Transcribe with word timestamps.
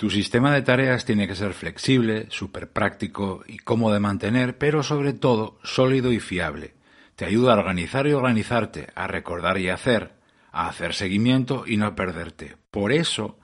Tu 0.00 0.08
sistema 0.08 0.54
de 0.54 0.62
tareas 0.62 1.04
tiene 1.04 1.28
que 1.28 1.34
ser 1.34 1.52
flexible, 1.52 2.24
súper 2.30 2.70
práctico 2.70 3.44
y 3.46 3.58
cómodo 3.58 3.92
de 3.92 4.00
mantener, 4.00 4.56
pero 4.56 4.82
sobre 4.82 5.12
todo 5.12 5.58
sólido 5.62 6.10
y 6.10 6.20
fiable. 6.20 6.72
Te 7.16 7.26
ayuda 7.26 7.52
a 7.52 7.58
organizar 7.58 8.06
y 8.06 8.14
organizarte, 8.14 8.86
a 8.94 9.06
recordar 9.08 9.58
y 9.58 9.68
hacer, 9.68 10.14
a 10.52 10.68
hacer 10.68 10.94
seguimiento 10.94 11.64
y 11.66 11.76
no 11.76 11.94
perderte. 11.94 12.56
Por 12.70 12.92
eso 12.92 13.38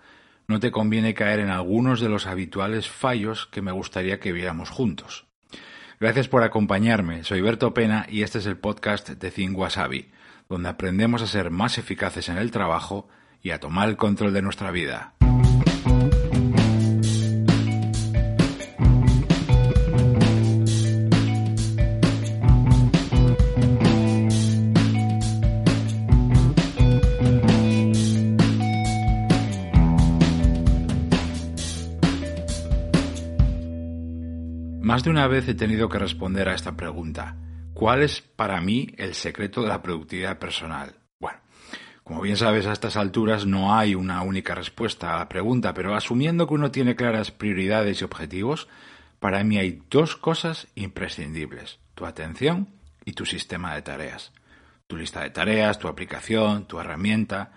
no 0.48 0.58
te 0.58 0.70
conviene 0.70 1.12
caer 1.12 1.40
en 1.40 1.50
algunos 1.50 2.00
de 2.00 2.08
los 2.08 2.24
habituales 2.24 2.88
fallos 2.88 3.46
que 3.52 3.60
me 3.60 3.72
gustaría 3.72 4.18
que 4.18 4.32
viéramos 4.32 4.70
juntos. 4.70 5.26
Gracias 6.00 6.26
por 6.26 6.42
acompañarme, 6.42 7.22
soy 7.24 7.42
Berto 7.42 7.74
Pena 7.74 8.06
y 8.08 8.22
este 8.22 8.38
es 8.38 8.46
el 8.46 8.56
podcast 8.56 9.10
de 9.10 9.30
Think 9.30 9.58
Wasabi, 9.58 10.10
donde 10.48 10.70
aprendemos 10.70 11.20
a 11.20 11.26
ser 11.26 11.50
más 11.50 11.76
eficaces 11.76 12.30
en 12.30 12.38
el 12.38 12.50
trabajo 12.50 13.10
y 13.42 13.50
a 13.50 13.60
tomar 13.60 13.90
el 13.90 13.98
control 13.98 14.32
de 14.32 14.40
nuestra 14.40 14.70
vida. 14.70 15.12
Más 34.96 35.04
de 35.04 35.10
una 35.10 35.26
vez 35.26 35.46
he 35.46 35.54
tenido 35.54 35.90
que 35.90 35.98
responder 35.98 36.48
a 36.48 36.54
esta 36.54 36.74
pregunta. 36.74 37.36
¿Cuál 37.74 38.02
es 38.02 38.22
para 38.22 38.62
mí 38.62 38.94
el 38.96 39.12
secreto 39.12 39.60
de 39.60 39.68
la 39.68 39.82
productividad 39.82 40.38
personal? 40.38 40.94
Bueno, 41.20 41.38
como 42.02 42.22
bien 42.22 42.38
sabes, 42.38 42.64
a 42.64 42.72
estas 42.72 42.96
alturas 42.96 43.44
no 43.44 43.76
hay 43.76 43.94
una 43.94 44.22
única 44.22 44.54
respuesta 44.54 45.14
a 45.14 45.18
la 45.18 45.28
pregunta, 45.28 45.74
pero 45.74 45.94
asumiendo 45.94 46.46
que 46.46 46.54
uno 46.54 46.70
tiene 46.70 46.96
claras 46.96 47.30
prioridades 47.30 48.00
y 48.00 48.04
objetivos, 48.04 48.68
para 49.18 49.44
mí 49.44 49.58
hay 49.58 49.82
dos 49.90 50.16
cosas 50.16 50.66
imprescindibles, 50.74 51.78
tu 51.94 52.06
atención 52.06 52.70
y 53.04 53.12
tu 53.12 53.26
sistema 53.26 53.74
de 53.74 53.82
tareas. 53.82 54.32
Tu 54.86 54.96
lista 54.96 55.20
de 55.20 55.28
tareas, 55.28 55.78
tu 55.78 55.88
aplicación, 55.88 56.66
tu 56.66 56.80
herramienta, 56.80 57.52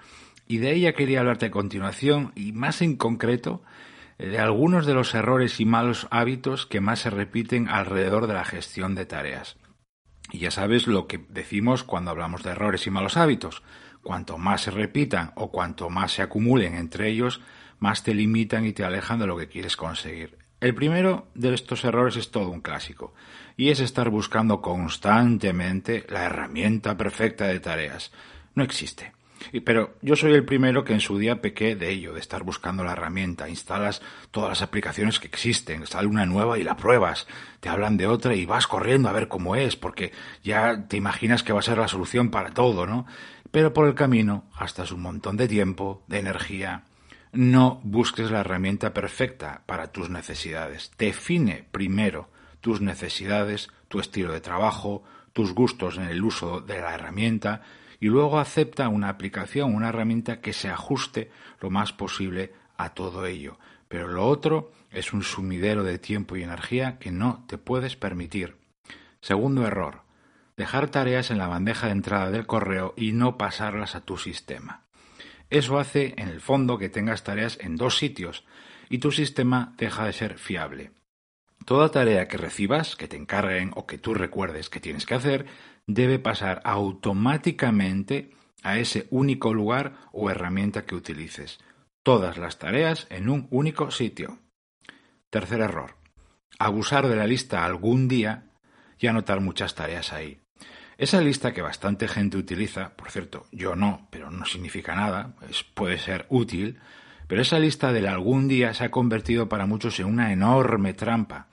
y 0.46 0.58
de 0.58 0.74
ella 0.74 0.92
quería 0.92 1.22
hablarte 1.22 1.46
a 1.46 1.52
continuación 1.52 2.34
y 2.36 2.52
más 2.52 2.82
en 2.82 2.98
concreto 2.98 3.64
de 4.20 4.38
algunos 4.38 4.86
de 4.86 4.94
los 4.94 5.16
errores 5.16 5.60
y 5.60 5.66
malos 5.66 6.08
hábitos 6.12 6.66
que 6.66 6.82
más 6.82 7.00
se 7.00 7.10
repiten 7.10 7.70
alrededor 7.70 8.28
de 8.28 8.34
la 8.34 8.46
gestión 8.46 8.94
de 8.94 9.06
tareas. 9.06 9.58
Y 10.32 10.40
ya 10.40 10.52
sabes 10.52 10.88
lo 10.88 11.08
que 11.08 11.26
decimos 11.30 11.84
cuando 11.84 12.12
hablamos 12.12 12.44
de 12.44 12.52
errores 12.52 12.86
y 12.86 12.92
malos 12.92 13.18
hábitos. 13.18 13.64
Cuanto 14.04 14.38
más 14.38 14.62
se 14.62 14.72
repitan 14.72 15.32
o 15.36 15.52
cuanto 15.52 15.90
más 15.90 16.12
se 16.12 16.22
acumulen 16.22 16.76
entre 16.76 17.10
ellos, 17.10 17.42
más 17.80 18.04
te 18.04 18.14
limitan 18.14 18.66
y 18.66 18.74
te 18.74 18.84
alejan 18.84 19.20
de 19.20 19.28
lo 19.28 19.38
que 19.38 19.48
quieres 19.48 19.76
conseguir. 19.76 20.38
El 20.60 20.76
primero 20.76 21.28
de 21.36 21.54
estos 21.54 21.86
errores 21.86 22.18
es 22.18 22.32
todo 22.32 22.50
un 22.50 22.60
clásico, 22.60 23.14
y 23.56 23.70
es 23.70 23.80
estar 23.80 24.10
buscando 24.10 24.62
constantemente 24.62 26.06
la 26.10 26.26
herramienta 26.26 26.98
perfecta 26.98 27.48
de 27.48 27.62
tareas. 27.62 28.12
No 28.56 28.64
existe. 28.64 29.14
Pero 29.64 29.96
yo 30.02 30.16
soy 30.16 30.34
el 30.34 30.46
primero 30.46 30.84
que 30.84 30.94
en 30.94 31.00
su 31.00 31.18
día 31.18 31.42
pequé 31.42 31.76
de 31.76 31.90
ello, 31.90 32.14
de 32.14 32.20
estar 32.20 32.44
buscando 32.44 32.84
la 32.84 32.94
herramienta. 32.94 33.50
Instalas 33.50 34.02
todas 34.32 34.50
las 34.50 34.62
aplicaciones 34.62 35.20
que 35.20 35.28
existen, 35.28 35.86
sale 35.86 36.08
una 36.08 36.26
nueva 36.26 36.58
y 36.58 36.64
la 36.64 36.78
pruebas, 36.78 37.28
te 37.60 37.70
hablan 37.70 37.98
de 37.98 38.08
otra 38.08 38.36
y 38.36 38.46
vas 38.46 38.68
corriendo 38.68 39.10
a 39.10 39.14
ver 39.14 39.28
cómo 39.28 39.56
es, 39.56 39.76
porque 39.76 40.12
ya 40.44 40.88
te 40.88 40.98
imaginas 40.98 41.44
que 41.44 41.54
va 41.54 41.60
a 41.60 41.64
ser 41.64 41.78
la 41.78 41.88
solución 41.88 42.30
para 42.30 42.54
todo, 42.54 42.86
¿no? 42.86 43.06
Pero 43.52 43.74
por 43.74 43.88
el 43.88 43.96
camino 43.96 44.46
gastas 44.60 44.92
un 44.92 45.02
montón 45.02 45.38
de 45.38 45.48
tiempo, 45.48 46.04
de 46.08 46.20
energía. 46.20 46.84
No 47.32 47.80
busques 47.84 48.32
la 48.32 48.42
herramienta 48.42 48.94
perfecta 48.94 49.64
para 49.66 49.92
tus 49.92 50.10
necesidades. 50.10 50.92
Define 50.98 51.66
primero 51.72 52.30
tus 52.62 52.82
necesidades, 52.82 53.70
tu 53.88 54.00
estilo 54.00 54.34
de 54.34 54.42
trabajo, 54.42 55.04
tus 55.34 55.54
gustos 55.54 55.98
en 55.98 56.06
el 56.06 56.24
uso 56.24 56.60
de 56.60 56.82
la 56.82 56.94
herramienta 56.94 57.62
y 58.00 58.08
luego 58.08 58.40
acepta 58.40 58.88
una 58.90 59.10
aplicación, 59.10 59.76
una 59.76 59.90
herramienta 59.90 60.42
que 60.42 60.54
se 60.54 60.70
ajuste 60.70 61.32
lo 61.60 61.70
más 61.70 61.94
posible 61.94 62.54
a 62.78 62.94
todo 62.94 63.26
ello. 63.26 63.60
Pero 63.88 64.08
lo 64.08 64.28
otro 64.28 64.72
es 64.92 65.14
un 65.14 65.24
sumidero 65.24 65.84
de 65.84 66.00
tiempo 66.00 66.36
y 66.36 66.44
energía 66.44 66.98
que 67.00 67.12
no 67.12 67.46
te 67.48 67.58
puedes 67.58 67.96
permitir. 67.96 68.58
Segundo 69.22 69.66
error, 69.66 70.04
dejar 70.56 70.90
tareas 70.90 71.32
en 71.32 71.38
la 71.38 71.48
bandeja 71.48 71.88
de 71.88 71.94
entrada 71.94 72.32
del 72.32 72.48
correo 72.48 72.94
y 72.96 73.12
no 73.12 73.38
pasarlas 73.38 73.96
a 73.96 74.02
tu 74.02 74.18
sistema. 74.18 74.86
Eso 75.50 75.80
hace, 75.80 76.14
en 76.18 76.30
el 76.30 76.42
fondo, 76.42 76.78
que 76.78 76.90
tengas 76.90 77.24
tareas 77.24 77.58
en 77.62 77.76
dos 77.76 77.98
sitios 77.98 78.46
y 78.90 79.00
tu 79.00 79.12
sistema 79.12 79.74
deja 79.78 80.06
de 80.06 80.14
ser 80.14 80.38
fiable. 80.38 80.92
Toda 81.70 81.92
tarea 81.92 82.28
que 82.28 82.38
recibas, 82.38 82.96
que 82.96 83.08
te 83.08 83.16
encarguen 83.16 83.70
o 83.76 83.86
que 83.86 84.00
tú 84.00 84.16
recuerdes 84.16 84.72
que 84.72 84.80
tienes 84.80 85.06
que 85.06 85.14
hacer, 85.14 85.46
debe 85.86 86.18
pasar 86.18 86.62
automáticamente 86.64 88.32
a 88.64 88.80
ese 88.80 89.06
único 89.12 89.54
lugar 89.54 89.94
o 90.12 90.32
herramienta 90.32 90.88
que 90.88 90.96
utilices. 90.96 91.60
Todas 92.02 92.40
las 92.40 92.58
tareas 92.58 93.06
en 93.12 93.30
un 93.30 93.46
único 93.52 93.92
sitio. 93.92 94.40
Tercer 95.30 95.62
error. 95.62 95.98
Abusar 96.58 97.08
de 97.08 97.16
la 97.16 97.28
lista 97.28 97.64
algún 97.64 98.08
día 98.08 98.50
y 98.98 99.06
anotar 99.06 99.40
muchas 99.40 99.76
tareas 99.76 100.12
ahí. 100.12 100.42
Esa 100.98 101.22
lista 101.22 101.54
que 101.54 101.62
bastante 101.62 102.08
gente 102.08 102.38
utiliza, 102.38 102.96
por 102.96 103.12
cierto, 103.12 103.46
yo 103.52 103.76
no, 103.76 104.08
pero 104.10 104.32
no 104.32 104.44
significa 104.46 104.96
nada, 104.96 105.36
puede 105.76 106.00
ser 106.00 106.26
útil, 106.30 106.80
pero 107.28 107.44
esa 107.44 107.60
lista 107.60 107.94
del 107.94 108.08
algún 108.08 108.48
día 108.48 108.74
se 108.74 108.86
ha 108.86 108.90
convertido 108.90 109.48
para 109.48 109.68
muchos 109.68 110.00
en 110.00 110.08
una 110.08 110.34
enorme 110.34 110.96
trampa 110.96 111.49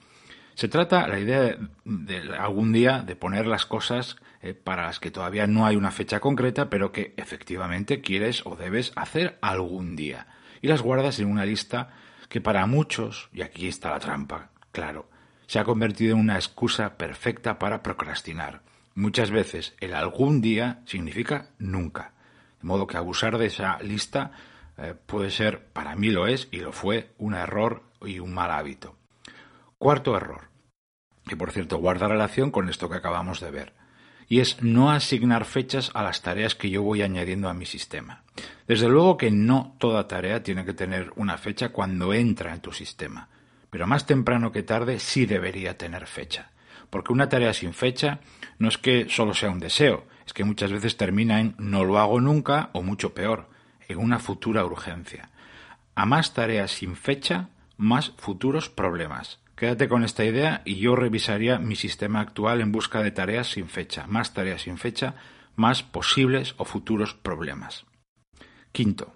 se 0.56 0.68
trata, 0.68 1.06
la 1.06 1.18
idea 1.18 1.58
de, 1.84 2.34
algún 2.38 2.72
día 2.72 3.02
de 3.02 3.14
poner 3.14 3.46
las 3.46 3.66
cosas 3.66 4.16
eh, 4.40 4.54
para 4.54 4.86
las 4.86 4.98
que 4.98 5.10
todavía 5.10 5.46
no 5.46 5.66
hay 5.66 5.76
una 5.76 5.90
fecha 5.90 6.18
concreta, 6.18 6.70
pero 6.70 6.92
que 6.92 7.12
efectivamente 7.18 8.00
quieres 8.00 8.40
o 8.46 8.56
debes 8.56 8.90
hacer 8.96 9.36
algún 9.42 9.96
día. 9.96 10.28
Y 10.62 10.68
las 10.68 10.80
guardas 10.80 11.20
en 11.20 11.30
una 11.30 11.44
lista 11.44 11.90
que 12.30 12.40
para 12.40 12.64
muchos, 12.64 13.28
y 13.34 13.42
aquí 13.42 13.68
está 13.68 13.90
la 13.90 14.00
trampa, 14.00 14.48
claro, 14.72 15.10
se 15.46 15.58
ha 15.58 15.64
convertido 15.64 16.14
en 16.14 16.20
una 16.20 16.36
excusa 16.36 16.96
perfecta 16.96 17.58
para 17.58 17.82
procrastinar. 17.82 18.62
Muchas 18.94 19.30
veces 19.30 19.74
el 19.78 19.92
algún 19.92 20.40
día 20.40 20.80
significa 20.86 21.50
nunca. 21.58 22.14
De 22.62 22.66
modo 22.66 22.86
que 22.86 22.96
abusar 22.96 23.36
de 23.36 23.46
esa 23.46 23.78
lista 23.82 24.32
eh, 24.78 24.94
puede 25.04 25.30
ser, 25.30 25.66
para 25.66 25.94
mí 25.96 26.08
lo 26.08 26.26
es 26.26 26.48
y 26.50 26.60
lo 26.60 26.72
fue, 26.72 27.10
un 27.18 27.34
error 27.34 27.82
y 28.00 28.20
un 28.20 28.32
mal 28.32 28.50
hábito. 28.50 28.96
Cuarto 29.78 30.16
error, 30.16 30.48
que 31.26 31.36
por 31.36 31.52
cierto 31.52 31.76
guarda 31.76 32.08
relación 32.08 32.50
con 32.50 32.70
esto 32.70 32.88
que 32.88 32.96
acabamos 32.96 33.40
de 33.40 33.50
ver, 33.50 33.74
y 34.26 34.40
es 34.40 34.62
no 34.62 34.90
asignar 34.90 35.44
fechas 35.44 35.90
a 35.92 36.02
las 36.02 36.22
tareas 36.22 36.54
que 36.54 36.70
yo 36.70 36.82
voy 36.82 37.02
añadiendo 37.02 37.50
a 37.50 37.54
mi 37.54 37.66
sistema. 37.66 38.24
Desde 38.66 38.88
luego 38.88 39.18
que 39.18 39.30
no 39.30 39.76
toda 39.78 40.08
tarea 40.08 40.42
tiene 40.42 40.64
que 40.64 40.72
tener 40.72 41.12
una 41.16 41.36
fecha 41.36 41.68
cuando 41.68 42.14
entra 42.14 42.54
en 42.54 42.62
tu 42.62 42.72
sistema, 42.72 43.28
pero 43.68 43.86
más 43.86 44.06
temprano 44.06 44.50
que 44.50 44.62
tarde 44.62 44.98
sí 44.98 45.26
debería 45.26 45.76
tener 45.76 46.06
fecha, 46.06 46.52
porque 46.88 47.12
una 47.12 47.28
tarea 47.28 47.52
sin 47.52 47.74
fecha 47.74 48.20
no 48.58 48.68
es 48.68 48.78
que 48.78 49.10
solo 49.10 49.34
sea 49.34 49.50
un 49.50 49.60
deseo, 49.60 50.06
es 50.26 50.32
que 50.32 50.44
muchas 50.44 50.72
veces 50.72 50.96
termina 50.96 51.38
en 51.38 51.54
no 51.58 51.84
lo 51.84 51.98
hago 51.98 52.18
nunca 52.18 52.70
o 52.72 52.80
mucho 52.80 53.12
peor, 53.12 53.50
en 53.88 53.98
una 53.98 54.20
futura 54.20 54.64
urgencia. 54.64 55.28
A 55.94 56.06
más 56.06 56.32
tareas 56.32 56.70
sin 56.70 56.96
fecha, 56.96 57.50
más 57.76 58.14
futuros 58.16 58.70
problemas. 58.70 59.38
Quédate 59.56 59.88
con 59.88 60.04
esta 60.04 60.22
idea 60.22 60.60
y 60.66 60.76
yo 60.76 60.96
revisaría 60.96 61.58
mi 61.58 61.76
sistema 61.76 62.20
actual 62.20 62.60
en 62.60 62.72
busca 62.72 63.02
de 63.02 63.10
tareas 63.10 63.48
sin 63.48 63.70
fecha, 63.70 64.06
más 64.06 64.34
tareas 64.34 64.62
sin 64.62 64.76
fecha, 64.76 65.14
más 65.54 65.82
posibles 65.82 66.54
o 66.58 66.66
futuros 66.66 67.14
problemas. 67.14 67.86
Quinto, 68.72 69.14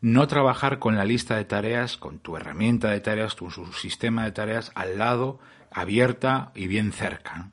no 0.00 0.26
trabajar 0.26 0.78
con 0.78 0.96
la 0.96 1.04
lista 1.04 1.36
de 1.36 1.44
tareas, 1.44 1.98
con 1.98 2.20
tu 2.20 2.38
herramienta 2.38 2.88
de 2.88 3.00
tareas, 3.00 3.36
tu 3.36 3.50
sistema 3.50 4.24
de 4.24 4.32
tareas 4.32 4.72
al 4.74 4.96
lado, 4.96 5.40
abierta 5.70 6.52
y 6.54 6.66
bien 6.66 6.92
cerca, 6.92 7.50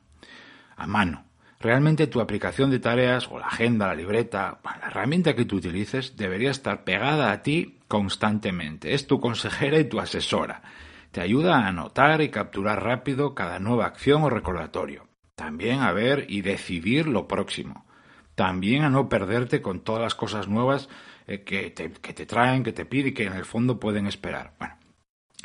a 0.76 0.86
mano. 0.86 1.26
Realmente 1.60 2.06
tu 2.06 2.22
aplicación 2.22 2.70
de 2.70 2.78
tareas 2.78 3.28
o 3.30 3.38
la 3.38 3.48
agenda, 3.48 3.88
la 3.88 3.94
libreta, 3.94 4.60
la 4.64 4.86
herramienta 4.86 5.34
que 5.34 5.44
tú 5.44 5.56
utilices 5.56 6.16
debería 6.16 6.52
estar 6.52 6.84
pegada 6.84 7.32
a 7.32 7.42
ti 7.42 7.80
constantemente. 7.86 8.94
Es 8.94 9.06
tu 9.06 9.20
consejera 9.20 9.78
y 9.78 9.84
tu 9.84 10.00
asesora 10.00 10.62
te 11.10 11.20
ayuda 11.20 11.56
a 11.56 11.68
anotar 11.68 12.20
y 12.20 12.28
capturar 12.30 12.82
rápido 12.82 13.34
cada 13.34 13.58
nueva 13.58 13.86
acción 13.86 14.22
o 14.22 14.30
recordatorio. 14.30 15.08
También 15.34 15.80
a 15.80 15.92
ver 15.92 16.26
y 16.28 16.42
decidir 16.42 17.06
lo 17.06 17.28
próximo. 17.28 17.86
También 18.34 18.82
a 18.82 18.90
no 18.90 19.08
perderte 19.08 19.62
con 19.62 19.80
todas 19.80 20.02
las 20.02 20.14
cosas 20.14 20.48
nuevas 20.48 20.88
eh, 21.26 21.42
que, 21.42 21.70
te, 21.70 22.26
traen, 22.26 22.62
que 22.62 22.72
te 22.72 22.84
piden 22.84 23.08
y 23.08 23.14
que 23.14 23.24
en 23.24 23.32
el 23.32 23.44
fondo 23.44 23.80
pueden 23.80 24.06
esperar. 24.06 24.54
Bueno, 24.58 24.76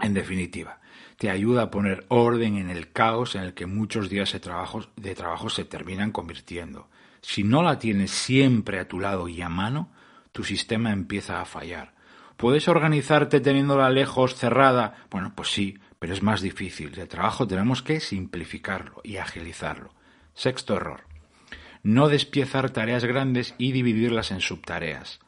en 0.01 0.13
definitiva, 0.13 0.79
te 1.17 1.29
ayuda 1.29 1.63
a 1.63 1.71
poner 1.71 2.05
orden 2.09 2.57
en 2.57 2.69
el 2.69 2.91
caos 2.91 3.35
en 3.35 3.43
el 3.43 3.53
que 3.53 3.65
muchos 3.65 4.09
días 4.09 4.33
de 4.33 4.39
trabajo, 4.39 4.81
de 4.95 5.15
trabajo 5.15 5.49
se 5.49 5.65
terminan 5.65 6.11
convirtiendo. 6.11 6.89
Si 7.21 7.43
no 7.43 7.63
la 7.63 7.79
tienes 7.79 8.11
siempre 8.11 8.79
a 8.79 8.87
tu 8.87 8.99
lado 8.99 9.27
y 9.27 9.41
a 9.41 9.49
mano, 9.49 9.91
tu 10.31 10.43
sistema 10.43 10.91
empieza 10.91 11.39
a 11.39 11.45
fallar 11.45 11.93
¿Puedes 12.37 12.67
organizarte 12.67 13.39
teniéndola 13.39 13.89
lejos, 13.89 14.35
cerrada? 14.35 15.05
Bueno, 15.09 15.33
pues 15.35 15.49
sí, 15.49 15.77
pero 15.99 16.13
es 16.13 16.21
más 16.21 16.41
difícil. 16.41 16.97
El 16.99 17.07
trabajo 17.07 17.47
tenemos 17.47 17.81
que 17.81 17.99
simplificarlo 17.99 19.01
y 19.03 19.17
agilizarlo. 19.17 19.93
Sexto 20.33 20.75
error. 20.75 21.03
No 21.83 22.09
despiezar 22.09 22.69
tareas 22.71 23.05
grandes 23.05 23.55
y 23.57 23.71
dividirlas 23.71 24.31
en 24.31 24.41
subtareas. 24.41 25.19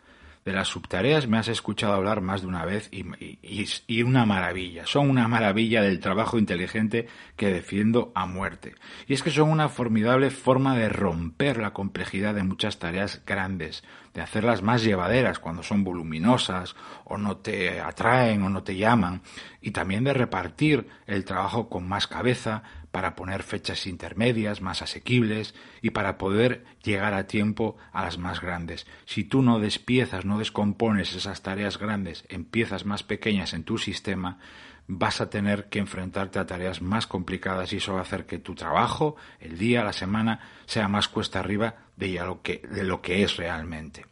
De 0.45 0.53
las 0.53 0.68
subtareas 0.68 1.27
me 1.27 1.39
has 1.39 1.47
escuchado 1.47 1.94
hablar 1.94 2.21
más 2.21 2.42
de 2.42 2.47
una 2.47 2.65
vez 2.65 2.92
y, 2.92 4.03
una 4.03 4.27
maravilla. 4.27 4.86
Son 4.86 5.09
una 5.09 5.27
maravilla 5.27 5.81
del 5.81 6.00
trabajo 6.00 6.38
inteligente 6.38 7.07
que 7.36 7.51
defiendo 7.51 8.12
a 8.13 8.27
muerte. 8.27 8.75
Y 9.07 9.15
es 9.15 9.24
que 9.24 9.31
son 9.31 9.50
una 9.50 9.69
formidable 9.69 10.30
forma 10.30 10.77
de 10.77 10.88
romper 10.88 11.57
la 11.57 11.74
complejidad 11.74 12.36
de 12.36 12.44
muchas 12.44 12.77
tareas 12.77 13.24
grandes, 13.25 13.83
de 14.13 14.21
hacerlas 14.21 14.62
más 14.62 14.83
llevaderas 14.83 15.39
cuando 15.39 15.63
son 15.63 15.83
voluminosas 15.83 16.75
o 17.06 17.18
no 17.18 17.38
te 17.38 17.81
atraen 17.81 18.44
o 18.44 18.50
no 18.50 18.62
te 18.62 18.75
llaman, 18.75 19.24
y 19.62 19.71
también 19.71 20.03
de 20.03 20.13
repartir 20.13 20.88
el 21.07 21.25
trabajo 21.25 21.69
con 21.69 21.88
más 21.88 22.06
cabeza, 22.06 22.62
para 22.95 23.13
poner 23.13 23.44
fechas 23.44 23.88
intermedias 23.88 24.62
más 24.62 24.81
asequibles 24.81 25.53
y 25.81 25.89
para 25.89 26.18
poder 26.18 26.63
llegar 26.81 27.13
a 27.13 27.27
tiempo 27.27 27.75
a 27.92 28.03
las 28.03 28.18
más 28.18 28.39
grandes. 28.39 28.88
Si 29.03 29.25
tú 29.25 29.42
no 29.42 29.59
despiezas, 29.59 30.24
no 30.24 30.39
descompones 30.39 31.13
esas 31.13 31.44
tareas 31.44 31.77
grandes 31.77 32.24
en 32.30 32.45
piezas 32.45 32.86
más 32.86 33.03
pequeñas 33.03 33.53
en 33.53 33.65
tu 33.65 33.77
sistema, 33.77 34.39
vas 34.88 35.19
a 35.19 35.30
tener 35.30 35.65
que 35.65 35.80
enfrentarte 35.80 36.39
a 36.39 36.45
tareas 36.45 36.81
más 36.81 37.06
complicadas 37.06 37.74
y 37.74 37.77
eso 37.77 37.92
va 37.92 38.00
a 38.00 38.03
hacer 38.03 38.25
que 38.25 38.39
tu 38.39 38.56
trabajo, 38.56 39.18
el 39.42 39.57
día, 39.57 39.83
la 39.83 39.92
semana, 39.92 40.39
sea 40.65 40.88
más 40.88 41.09
cuesta 41.09 41.39
arriba 41.39 41.75
de 41.97 42.13
lo 42.13 42.42
que, 42.42 42.59
de 42.59 42.86
lo 42.86 43.01
que 43.01 43.24
es 43.24 43.36
realmente. 43.36 44.06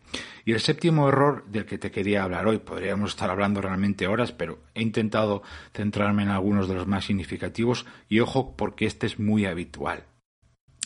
Y 0.46 0.52
el 0.52 0.60
séptimo 0.60 1.08
error 1.08 1.46
del 1.48 1.66
que 1.66 1.78
te 1.78 1.92
quería 1.92 2.24
hablar 2.24 2.48
hoy, 2.48 2.58
podríamos 2.58 3.12
estar 3.12 3.30
hablando 3.30 3.62
realmente 3.62 4.08
horas, 4.08 4.34
pero 4.34 4.60
he 4.74 4.82
intentado 4.82 5.42
centrarme 5.74 6.24
en 6.24 6.30
algunos 6.30 6.68
de 6.68 6.76
los 6.76 6.88
más 6.88 7.06
significativos 7.06 7.86
y 8.10 8.20
ojo 8.20 8.56
porque 8.58 8.86
este 8.86 9.08
es 9.08 9.20
muy 9.20 9.46
habitual. 9.46 10.06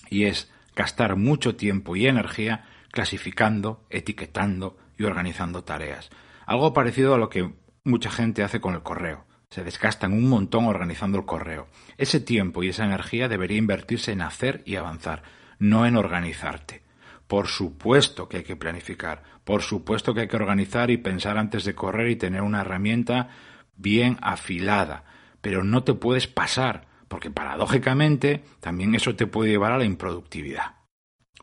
Y 0.10 0.26
es 0.26 0.52
gastar 0.76 1.16
mucho 1.16 1.56
tiempo 1.56 1.96
y 1.96 2.08
energía 2.08 2.66
clasificando, 2.92 3.86
etiquetando 3.90 4.78
y 4.98 5.04
organizando 5.06 5.64
tareas. 5.64 6.10
Algo 6.46 6.74
parecido 6.74 7.16
a 7.16 7.18
lo 7.18 7.30
que 7.30 7.52
mucha 7.84 8.12
gente 8.12 8.44
hace 8.44 8.62
con 8.62 8.76
el 8.76 8.84
correo. 8.84 9.26
Se 9.50 9.64
desgastan 9.64 10.14
un 10.14 10.30
montón 10.30 10.66
organizando 10.66 11.18
el 11.18 11.26
correo. 11.26 11.68
Ese 11.98 12.20
tiempo 12.20 12.64
y 12.64 12.70
esa 12.70 12.86
energía 12.86 13.28
debería 13.28 13.58
invertirse 13.58 14.12
en 14.12 14.22
hacer 14.22 14.62
y 14.66 14.76
avanzar, 14.76 15.24
no 15.58 15.86
en 15.86 15.96
organizarte. 15.96 16.87
Por 17.28 17.48
supuesto 17.48 18.30
que 18.30 18.38
hay 18.38 18.44
que 18.44 18.56
planificar, 18.56 19.24
por 19.44 19.62
supuesto 19.62 20.14
que 20.14 20.22
hay 20.22 20.28
que 20.28 20.38
organizar 20.38 20.90
y 20.90 20.98
pensar 20.98 21.38
antes 21.38 21.66
de 21.66 21.76
correr 21.76 22.10
y 22.10 22.16
tener 22.16 22.42
una 22.42 22.62
herramienta 22.62 23.30
bien 23.76 24.18
afilada, 24.22 25.04
pero 25.42 25.64
no 25.64 25.84
te 25.84 25.94
puedes 25.94 26.28
pasar, 26.28 26.88
porque 27.08 27.30
paradójicamente 27.30 28.44
también 28.60 28.96
eso 28.96 29.16
te 29.16 29.28
puede 29.28 29.52
llevar 29.52 29.74
a 29.74 29.78
la 29.78 29.86
improductividad. 29.86 30.78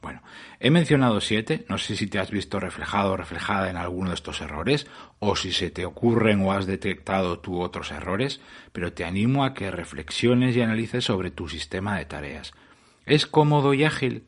Bueno, 0.02 0.22
he 0.60 0.70
mencionado 0.70 1.22
siete, 1.22 1.64
no 1.70 1.78
sé 1.78 1.96
si 1.96 2.06
te 2.06 2.18
has 2.18 2.30
visto 2.30 2.60
reflejado 2.60 3.12
o 3.12 3.16
reflejada 3.16 3.70
en 3.70 3.78
alguno 3.78 4.10
de 4.10 4.16
estos 4.16 4.42
errores, 4.42 4.86
o 5.18 5.34
si 5.34 5.50
se 5.50 5.70
te 5.70 5.86
ocurren 5.86 6.42
o 6.42 6.52
has 6.52 6.66
detectado 6.66 7.38
tú 7.38 7.62
otros 7.62 7.90
errores, 7.90 8.42
pero 8.72 8.92
te 8.92 9.06
animo 9.06 9.44
a 9.44 9.54
que 9.54 9.70
reflexiones 9.70 10.54
y 10.56 10.60
analices 10.60 11.04
sobre 11.04 11.30
tu 11.30 11.48
sistema 11.48 11.96
de 11.96 12.04
tareas. 12.04 12.52
¿Es 13.06 13.26
cómodo 13.26 13.72
y 13.72 13.84
ágil? 13.84 14.26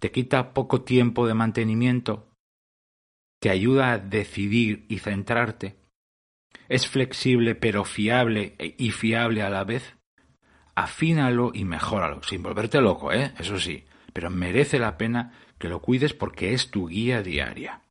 ¿Te 0.00 0.10
quita 0.10 0.52
poco 0.52 0.82
tiempo 0.82 1.26
de 1.28 1.34
mantenimiento? 1.34 2.26
¿Te 3.38 3.50
ayuda 3.50 3.92
a 3.92 3.98
decidir 3.98 4.84
y 4.88 4.98
centrarte? 4.98 5.76
¿Es 6.68 6.88
flexible 6.88 7.54
pero 7.54 7.84
fiable 7.84 8.56
y 8.58 8.90
fiable 8.90 9.42
a 9.42 9.50
la 9.50 9.62
vez? 9.62 9.96
Afínalo 10.74 11.52
y 11.54 11.64
mejóralo, 11.64 12.22
sin 12.24 12.42
volverte 12.42 12.80
loco, 12.80 13.12
¿eh? 13.12 13.32
Eso 13.38 13.58
sí 13.58 13.84
pero 14.12 14.30
merece 14.30 14.78
la 14.78 14.96
pena 14.96 15.32
que 15.58 15.68
lo 15.68 15.80
cuides 15.80 16.14
porque 16.14 16.52
es 16.52 16.70
tu 16.70 16.88
guía 16.88 17.22
diaria. 17.22 17.82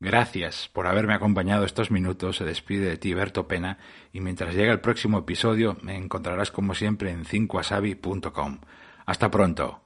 Gracias 0.00 0.68
por 0.72 0.86
haberme 0.86 1.14
acompañado 1.14 1.64
estos 1.64 1.90
minutos. 1.90 2.36
Se 2.36 2.44
despide 2.44 2.86
de 2.86 2.96
ti 2.98 3.14
Berto 3.14 3.48
Pena 3.48 3.78
y 4.12 4.20
mientras 4.20 4.54
llega 4.54 4.72
el 4.72 4.80
próximo 4.80 5.18
episodio 5.18 5.78
me 5.82 5.96
encontrarás 5.96 6.50
como 6.50 6.74
siempre 6.74 7.10
en 7.10 7.24
5asabi.com. 7.24 8.60
Hasta 9.06 9.30
pronto. 9.30 9.83